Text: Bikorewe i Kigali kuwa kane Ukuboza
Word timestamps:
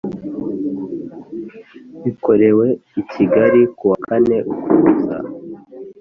Bikorewe 2.03 2.67
i 2.99 3.01
Kigali 3.11 3.61
kuwa 3.77 3.97
kane 4.05 4.37
Ukuboza 4.51 5.17